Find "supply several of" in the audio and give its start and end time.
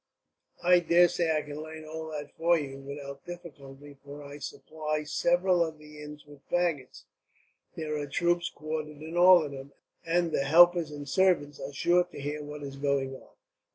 4.39-5.77